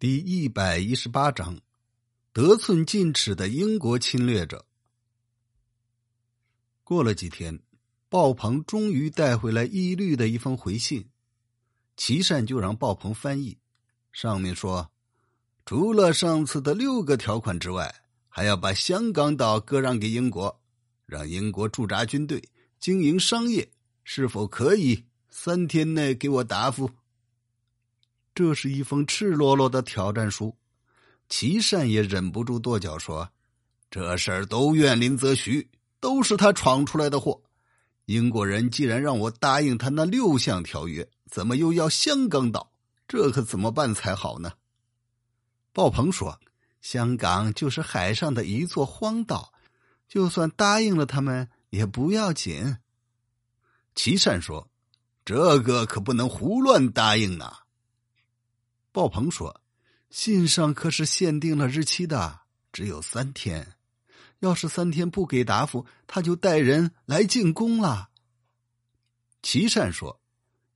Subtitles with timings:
[0.00, 1.58] 第一百一十八章，
[2.32, 4.64] 得寸进尺的英国侵略者。
[6.84, 7.58] 过了几天，
[8.08, 11.08] 鲍鹏终于带回来义律的一封回信，
[11.96, 13.58] 齐善就让鲍鹏翻译。
[14.12, 14.88] 上面说，
[15.66, 17.92] 除了上次的六个条款之外，
[18.28, 20.60] 还要把香港岛割让给英国，
[21.06, 22.40] 让英国驻扎军队
[22.78, 23.68] 经营商业，
[24.04, 25.06] 是否可以？
[25.28, 26.88] 三天内给我答复。
[28.38, 30.56] 这是一封赤裸裸的挑战书，
[31.28, 33.28] 齐善也忍不住跺脚说
[33.90, 35.68] ：“这事儿都怨林则徐，
[35.98, 37.42] 都是他闯出来的祸。
[38.04, 42.70] 英国人既然让我答应他那六项条约，怎么又要香港岛？
[43.08, 44.52] 这可怎么办才好呢？”
[45.74, 46.38] 鲍鹏说
[46.80, 49.52] ：“香港就是海上的一座荒岛，
[50.06, 52.76] 就算答应了他们也不要紧。”
[53.96, 54.70] 齐善说
[55.26, 57.52] ：“这个可不能胡乱答应呐。”
[58.90, 59.60] 鲍鹏说
[60.10, 62.40] ：“信上可是限定了日期的，
[62.72, 63.74] 只有三天。
[64.40, 68.08] 要是三天不给答复，他就带人来进攻了。”
[69.42, 70.20] 齐善说：“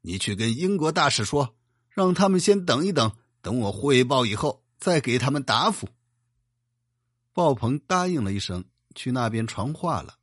[0.02, 1.56] 你去跟英国大使说，
[1.90, 5.88] 让他们先等一等，等我汇报以后再给他们答复。”
[7.32, 10.18] 鲍鹏答应了一声，去那边传话了。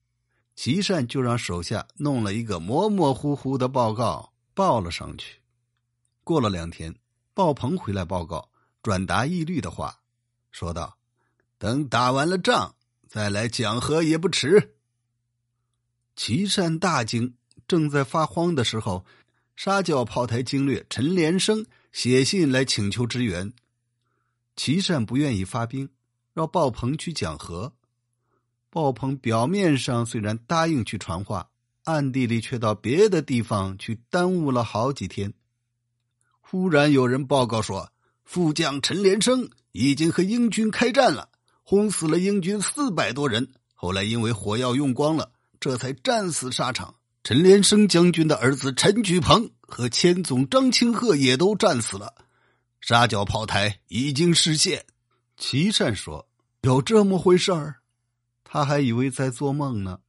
[0.55, 5.39] 齐善就让手下弄了一个模模糊糊的报告报了上去。
[6.23, 6.95] 过了两天。
[7.33, 8.49] 鲍鹏回来报告，
[8.81, 9.99] 转达义律的话，
[10.51, 10.97] 说道
[11.57, 12.75] ：“等打完了仗
[13.07, 14.75] 再来讲和也不迟。”
[16.15, 17.33] 岐山大惊，
[17.67, 19.05] 正在发慌的时候，
[19.55, 23.53] 沙角炮台经略陈连生写信来请求支援。
[24.55, 25.89] 岐山不愿意发兵，
[26.33, 27.73] 让鲍鹏去讲和。
[28.69, 31.49] 鲍鹏表面上虽然答应去传话，
[31.85, 35.33] 暗地里却到别的地方去耽误了好几天。
[36.51, 37.91] 忽然有人报告说，
[38.23, 41.29] 副将陈连生已经和英军开战了，
[41.61, 43.51] 轰死了英军四百多人。
[43.75, 46.95] 后来因为火药用光了，这才战死沙场。
[47.23, 52.15] 陈连生将军的儿子陈举鹏和千总张清鹤也都战死了。
[52.81, 54.83] 沙角炮台已经失陷。
[55.37, 56.27] 齐善说
[56.65, 57.75] ：“有这么回事儿？”
[58.43, 59.99] 他还以为在做梦呢。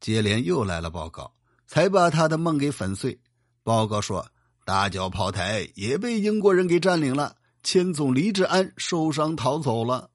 [0.00, 1.32] 接连又来了报告，
[1.68, 3.20] 才把他的梦给粉碎。
[3.62, 4.28] 报告说。
[4.68, 10.10] 大角炮台也被英国人给占领了，千总黎志安受伤逃走了。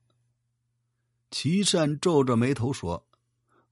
[1.31, 3.08] 齐善皱着眉头说：“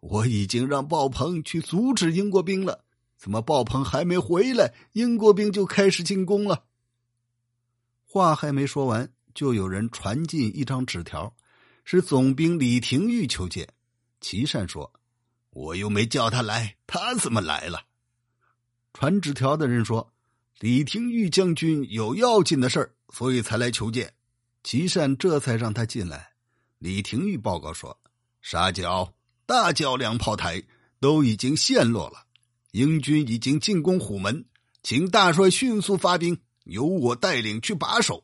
[0.01, 2.83] 我已经让鲍鹏去阻止英国兵了，
[3.15, 6.63] 怎么鲍鹏还没回来，英国兵就开始进攻了？”
[8.03, 11.35] 话还没说完，就有人传进一张纸条，
[11.83, 13.71] 是总兵李廷玉求见。
[14.19, 14.91] 齐善说
[15.53, 17.83] ：“我又没叫他来，他怎么来了？”
[18.95, 20.10] 传纸条的人说。
[20.61, 24.13] 李廷玉将军有要紧的事儿，所以才来求见。
[24.61, 26.33] 齐善这才让他进来。
[26.77, 27.99] 李廷玉报告说
[28.41, 29.11] ：“沙角、
[29.47, 30.61] 大角两炮台
[30.99, 32.27] 都已经陷落了，
[32.73, 34.45] 英军已经进攻虎门，
[34.83, 38.23] 请大帅迅速发兵，由我带领去把守。”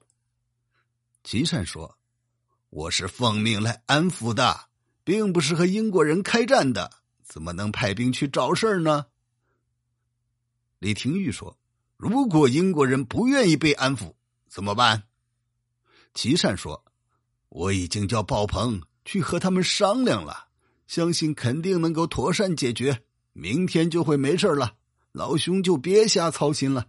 [1.25, 1.97] 齐善说
[2.69, 4.67] ：“我是奉命来安抚的，
[5.03, 9.07] 并不是和英国人开战的，怎么能派兵去找事儿呢？”
[10.77, 11.57] 李廷玉说。
[11.97, 14.13] 如果英国人不愿意被安抚，
[14.47, 15.03] 怎么办？
[16.13, 16.85] 齐善说
[17.49, 20.49] ：“我已经叫鲍鹏去和他们商量了，
[20.85, 23.01] 相信肯定能够妥善解决，
[23.33, 24.75] 明天就会没事了。
[25.11, 26.85] 老兄就别瞎操心了。”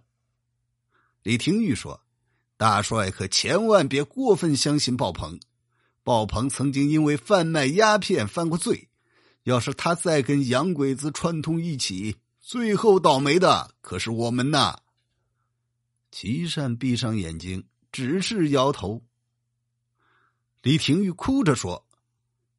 [1.24, 2.02] 李廷玉说
[2.58, 5.40] ：“大帅可千万别过分相信鲍鹏，
[6.04, 8.90] 鲍鹏曾经因为贩卖鸦片犯过罪，
[9.44, 14.80] 要是他再跟洋鬼子串通一起，最后倒霉的可是我们呐。”
[16.10, 19.02] 齐善闭上眼睛，只是摇头。
[20.62, 21.86] 李廷玉哭着说：“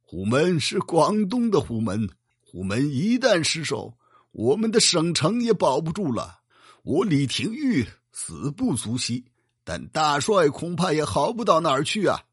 [0.00, 2.08] 虎门是广东的虎门，
[2.40, 3.98] 虎门一旦失守，
[4.32, 6.40] 我们的省城也保不住了。
[6.82, 9.26] 我李廷玉死不足惜，
[9.64, 12.24] 但大帅恐怕也好不到哪儿去啊。”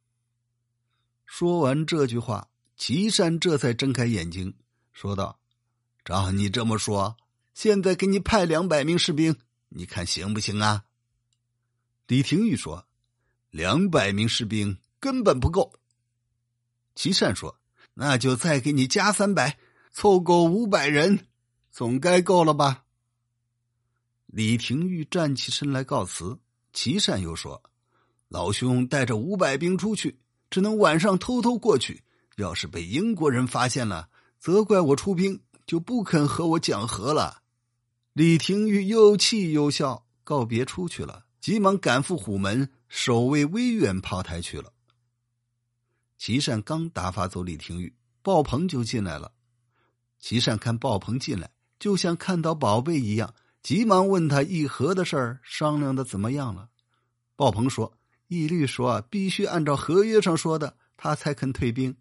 [1.25, 2.47] 说完这句话，
[2.77, 4.53] 齐善这才睁开眼睛，
[4.93, 5.39] 说道
[6.05, 7.17] ：“照你这么说，
[7.53, 9.35] 现在给你派两百名士兵，
[9.69, 10.85] 你看行不行啊？”
[12.07, 12.87] 李廷玉说
[13.51, 15.73] ：“两百名士兵根本不够。”
[16.95, 17.59] 齐善说
[17.95, 19.59] ：“那就再给你加三百，
[19.91, 21.27] 凑够五百人，
[21.69, 22.85] 总该够了吧？”
[24.27, 26.39] 李廷玉站起身来告辞。
[26.73, 27.61] 齐善又说
[28.29, 30.19] ：“老兄带着五百兵出去，
[30.49, 32.03] 只能晚上偷偷过去。
[32.37, 34.09] 要是被英国人发现了，
[34.39, 37.41] 责怪我出兵，就不肯和我讲和了。”
[38.13, 41.25] 李廷玉又气又笑，告别出去了。
[41.47, 44.73] 急忙赶赴虎门，守卫威远炮台去了。
[46.17, 49.31] 齐善刚打发走李廷玉，鲍鹏就进来了。
[50.19, 51.49] 齐善看鲍鹏进来，
[51.79, 53.33] 就像看到宝贝一样，
[53.63, 56.67] 急忙问他议和的事儿商量的怎么样了。
[57.37, 57.97] 鲍鹏说
[58.27, 61.95] ：“义律说必须按照合约上说的，他才肯退兵。”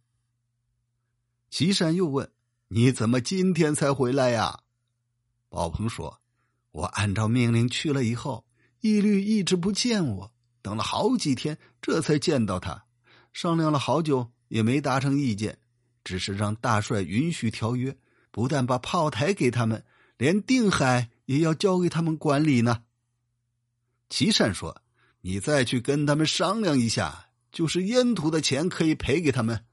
[1.51, 2.29] 齐善又问
[2.67, 4.63] ：“你怎么今天才回来呀？”
[5.49, 6.21] 鲍鹏说
[6.73, 8.45] ：“我按照命令去了以后，
[8.91, 12.85] 义律一直不见我，等了好几天，这才见到他。
[13.33, 15.59] 商量了好久，也没达成意见，
[16.05, 17.97] 只是让大帅允许条约，
[18.31, 19.85] 不但把炮台给他们，
[20.17, 22.83] 连定海也要交给他们管理呢。”
[24.09, 24.83] 齐善说。
[25.23, 29.65] 你再去跟他们商量一下，就是烟土的钱可以赔给他们，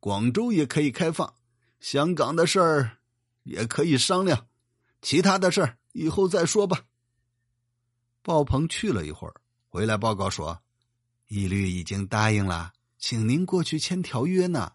[0.00, 1.34] 广州也可以开放，
[1.78, 2.98] 香港的事儿
[3.44, 4.48] 也可以商量，
[5.00, 6.85] 其他的事儿以后再说吧。
[8.26, 9.34] 鲍鹏去了一会儿，
[9.68, 10.60] 回来报告说，
[11.28, 14.72] 义律已经答应了，请您过去签条约呢。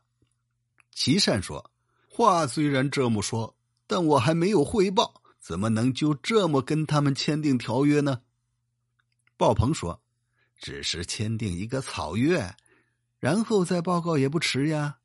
[0.92, 1.70] 齐善说
[2.08, 3.54] ：“话虽然这么说，
[3.88, 8.22] 但我还没有汇报，怎么能就这么跟他们签订条约呢？”
[9.36, 10.02] 鲍鹏说。
[10.58, 12.56] 只是签订一个草约，
[13.20, 15.00] 然后再报告也不迟呀。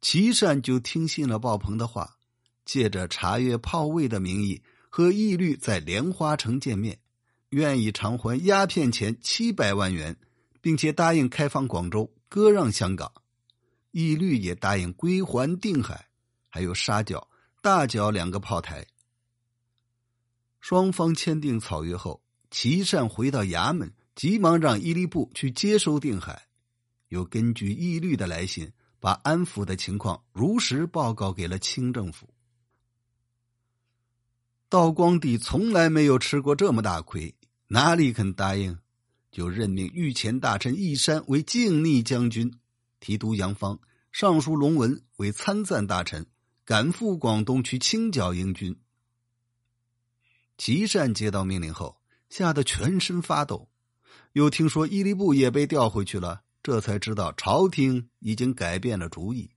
[0.00, 2.16] 齐善就听信了鲍鹏的话，
[2.64, 7.00] 借着查阅炮位的名义和义律在莲花城见面，
[7.50, 10.16] 愿意偿还鸦片钱七百万元，
[10.60, 13.12] 并且答应开放广州，割让香港。
[13.92, 16.08] 义律也答应归还定海，
[16.48, 17.28] 还有沙角、
[17.62, 18.86] 大角两个炮台。
[20.60, 23.92] 双方签订草约后，齐善回到衙门。
[24.16, 26.46] 急忙让伊犁部去接收定海，
[27.08, 32.28] 又根据义律的来信，把安抚的情况如实报告给了清政府。
[34.68, 37.34] 道光帝从来没有吃过这么大亏，
[37.72, 38.78] 哪里肯答应？
[39.30, 42.58] 就任命御前大臣义山为靖逆将军，
[42.98, 43.78] 提督杨芳、
[44.10, 46.26] 尚书龙文为参赞大臣，
[46.64, 48.76] 赶赴广东去清剿英军。
[50.58, 53.68] 齐善接到命令后，吓得全身发抖。
[54.32, 59.48] 又听说伊犁部也被调回去了，这才知道朝廷已经改变了主意，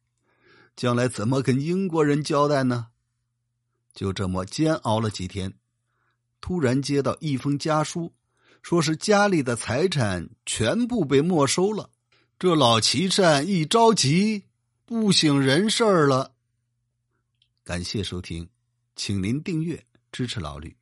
[0.76, 2.90] 将来怎么跟英国人交代呢？
[3.92, 5.56] 就这么煎熬了几天，
[6.44, 8.12] 突然接到一封家书，
[8.62, 11.90] 说是家里的财产全部被没收了。
[12.38, 14.44] 这老齐善一着急，
[14.84, 16.34] 不省人事了。
[17.64, 18.50] 感谢收听，
[18.94, 19.82] 请您订阅
[20.12, 20.76] 支持老吕。